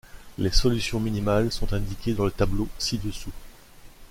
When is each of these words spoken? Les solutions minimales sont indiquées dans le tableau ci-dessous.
Les 0.39 0.49
solutions 0.49 0.99
minimales 0.99 1.51
sont 1.51 1.73
indiquées 1.73 2.15
dans 2.15 2.25
le 2.25 2.31
tableau 2.31 2.67
ci-dessous. 2.79 3.29